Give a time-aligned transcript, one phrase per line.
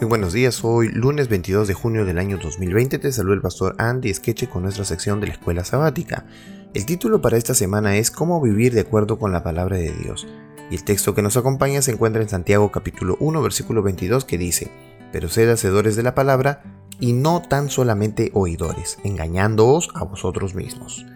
[0.00, 3.76] Muy buenos días, hoy lunes 22 de junio del año 2020 te saluda el pastor
[3.78, 6.26] Andy Skeche con nuestra sección de la escuela sabática.
[6.74, 10.26] El título para esta semana es Cómo vivir de acuerdo con la palabra de Dios.
[10.68, 14.36] Y el texto que nos acompaña se encuentra en Santiago capítulo 1 versículo 22 que
[14.36, 14.68] dice,
[15.12, 16.64] Pero sed hacedores de la palabra
[16.98, 21.06] y no tan solamente oidores, engañándoos a vosotros mismos.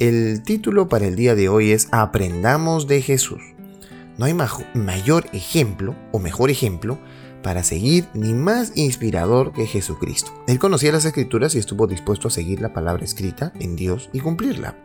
[0.00, 3.42] El título para el día de hoy es Aprendamos de Jesús.
[4.16, 4.34] No hay
[4.74, 6.98] mayor ejemplo o mejor ejemplo
[7.42, 10.32] para seguir ni más inspirador que Jesucristo.
[10.46, 14.20] Él conocía las escrituras y estuvo dispuesto a seguir la palabra escrita en Dios y
[14.20, 14.76] cumplirla.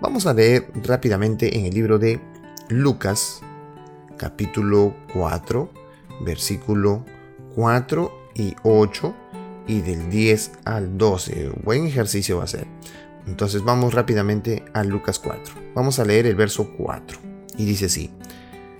[0.00, 2.20] Vamos a leer rápidamente en el libro de
[2.68, 3.40] Lucas,
[4.16, 5.70] capítulo 4,
[6.20, 7.04] versículo
[7.54, 9.14] 4 y 8
[9.66, 11.50] y del 10 al 12.
[11.64, 12.66] Buen ejercicio va a ser.
[13.26, 15.54] Entonces vamos rápidamente a Lucas 4.
[15.74, 17.18] Vamos a leer el verso 4.
[17.56, 18.10] Y dice así.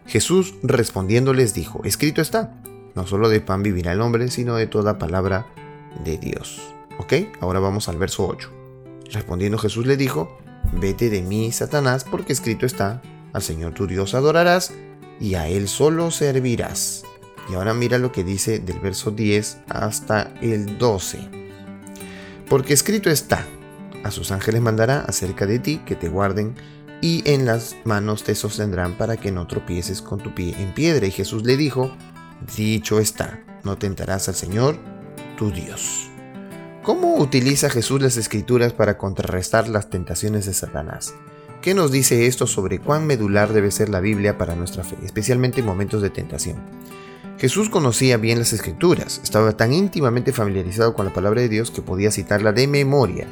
[0.06, 2.62] Jesús respondiendo les dijo, escrito está,
[2.96, 5.46] no solo de pan vivirá el hombre, sino de toda palabra
[6.04, 6.74] de Dios.
[6.98, 7.12] ¿Ok?
[7.40, 8.50] Ahora vamos al verso 8.
[9.12, 10.38] Respondiendo Jesús le dijo,
[10.72, 13.02] vete de mí, Satanás, porque escrito está,
[13.34, 14.72] al Señor tu Dios adorarás
[15.20, 17.04] y a Él solo servirás.
[17.50, 21.18] Y ahora mira lo que dice del verso 10 hasta el 12.
[22.48, 23.44] Porque escrito está,
[24.04, 26.54] a sus ángeles mandará acerca de ti que te guarden
[27.02, 31.06] y en las manos te sostendrán para que no tropieces con tu pie en piedra.
[31.06, 31.94] Y Jesús le dijo,
[32.56, 34.78] Dicho está, no tentarás al Señor,
[35.38, 36.08] tu Dios.
[36.82, 41.14] ¿Cómo utiliza Jesús las escrituras para contrarrestar las tentaciones de Satanás?
[41.62, 45.60] ¿Qué nos dice esto sobre cuán medular debe ser la Biblia para nuestra fe, especialmente
[45.60, 46.56] en momentos de tentación?
[47.38, 51.82] Jesús conocía bien las escrituras, estaba tan íntimamente familiarizado con la palabra de Dios que
[51.82, 53.26] podía citarla de memoria.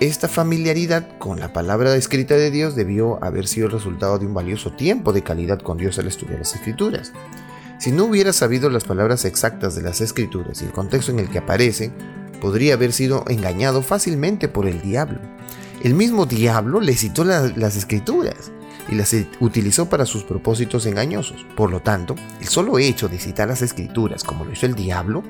[0.00, 4.34] Esta familiaridad con la palabra escrita de Dios debió haber sido el resultado de un
[4.34, 7.12] valioso tiempo de calidad con Dios al estudiar las escrituras.
[7.82, 11.28] Si no hubiera sabido las palabras exactas de las escrituras y el contexto en el
[11.28, 11.92] que aparecen,
[12.40, 15.18] podría haber sido engañado fácilmente por el diablo.
[15.82, 18.52] El mismo diablo le citó las escrituras
[18.88, 21.44] y las utilizó para sus propósitos engañosos.
[21.56, 25.24] Por lo tanto, el solo hecho de citar las escrituras como lo hizo el diablo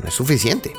[0.00, 0.74] no es suficiente.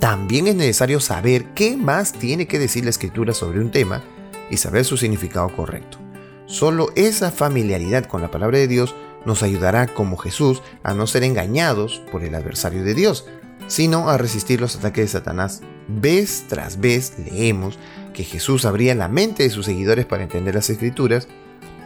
[0.00, 4.02] También es necesario saber qué más tiene que decir la escritura sobre un tema
[4.50, 5.98] y saber su significado correcto.
[6.46, 11.24] Solo esa familiaridad con la palabra de Dios nos ayudará como Jesús a no ser
[11.24, 13.26] engañados por el adversario de Dios,
[13.66, 15.62] sino a resistir los ataques de Satanás.
[15.88, 17.78] Vez tras vez leemos
[18.12, 21.28] que Jesús abría la mente de sus seguidores para entender las escrituras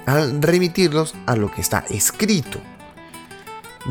[0.06, 2.60] al remitirlos a lo que está escrito.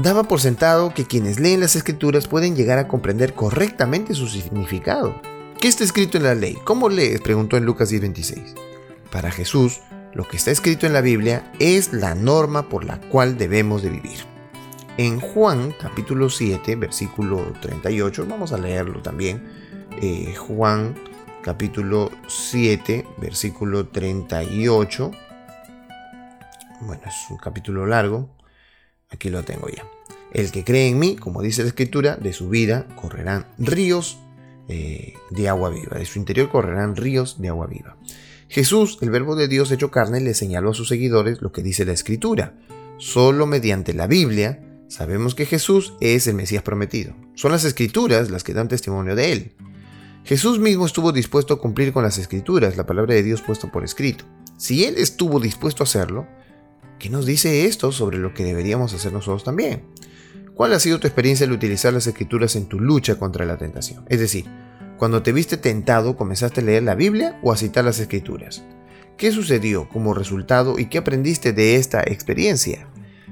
[0.01, 5.19] Daba por sentado que quienes leen las escrituras pueden llegar a comprender correctamente su significado.
[5.59, 6.55] ¿Qué está escrito en la ley?
[6.65, 7.21] ¿Cómo lees?
[7.21, 8.53] preguntó en Lucas 10:26.
[9.11, 9.79] Para Jesús,
[10.17, 13.91] lo que está escrito en la Biblia es la norma por la cual debemos de
[13.91, 14.17] vivir.
[14.97, 19.43] En Juan capítulo 7, versículo 38, vamos a leerlo también.
[20.01, 20.95] Eh, Juan
[21.43, 25.11] capítulo 7, versículo 38.
[26.81, 28.35] Bueno, es un capítulo largo.
[29.11, 29.85] Aquí lo tengo ya.
[30.33, 34.17] El que cree en mí, como dice la escritura, de su vida correrán ríos
[34.67, 35.99] eh, de agua viva.
[35.99, 37.97] De su interior correrán ríos de agua viva.
[38.49, 41.85] Jesús, el verbo de Dios hecho carne, le señaló a sus seguidores lo que dice
[41.85, 42.57] la Escritura.
[42.97, 47.13] Solo mediante la Biblia sabemos que Jesús es el Mesías prometido.
[47.35, 49.51] Son las Escrituras las que dan testimonio de él.
[50.23, 53.83] Jesús mismo estuvo dispuesto a cumplir con las Escrituras, la palabra de Dios puesta por
[53.83, 54.25] escrito.
[54.57, 56.27] Si Él estuvo dispuesto a hacerlo,
[56.99, 59.83] ¿qué nos dice esto sobre lo que deberíamos hacer nosotros también?
[60.53, 64.03] ¿Cuál ha sido tu experiencia al utilizar las Escrituras en tu lucha contra la tentación?
[64.09, 64.45] Es decir,
[64.97, 68.63] cuando te viste tentado, comenzaste a leer la Biblia o a citar las escrituras.
[69.17, 72.87] ¿Qué sucedió como resultado y qué aprendiste de esta experiencia?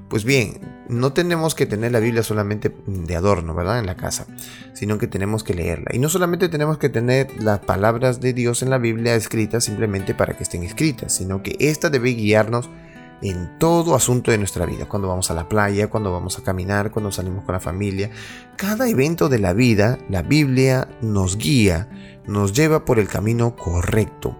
[0.10, 3.80] Pues bien, no tenemos que tener la Biblia solamente de adorno, ¿verdad?
[3.80, 4.28] En la casa,
[4.74, 5.92] sino que tenemos que leerla.
[5.94, 10.14] Y no solamente tenemos que tener las palabras de Dios en la Biblia escritas simplemente
[10.14, 12.70] para que estén escritas, sino que esta debe guiarnos
[13.22, 16.92] en todo asunto de nuestra vida, cuando vamos a la playa, cuando vamos a caminar,
[16.92, 18.12] cuando salimos con la familia.
[18.58, 21.90] Cada evento de la vida, la Biblia nos guía,
[22.28, 24.38] nos lleva por el camino correcto.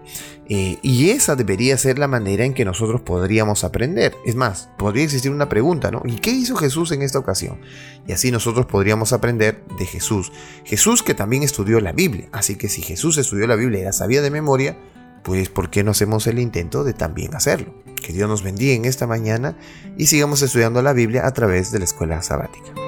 [0.48, 4.14] Eh, y esa debería ser la manera en que nosotros podríamos aprender.
[4.24, 6.02] Es más, podría existir una pregunta, ¿no?
[6.04, 7.60] ¿Y qué hizo Jesús en esta ocasión?
[8.06, 10.32] Y así nosotros podríamos aprender de Jesús.
[10.64, 12.28] Jesús que también estudió la Biblia.
[12.32, 14.78] Así que si Jesús estudió la Biblia y la sabía de memoria,
[15.24, 17.85] pues ¿por qué no hacemos el intento de también hacerlo?
[18.06, 19.56] Que Dios nos bendiga en esta mañana
[19.98, 22.85] y sigamos estudiando la Biblia a través de la escuela sabática.